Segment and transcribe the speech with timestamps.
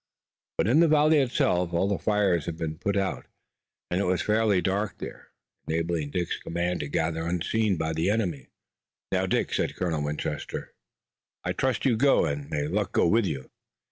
[0.57, 3.27] But in the valley itself all the fires had been put out,
[3.91, 5.27] and it was fairly dark there,
[5.67, 8.47] enabling Dick's command to gather unseen by the enemy.
[9.11, 10.73] "Now, Dick," said Colonel Winchester,
[11.43, 11.97] "I trust you.
[11.97, 13.51] Go, and may luck go with you."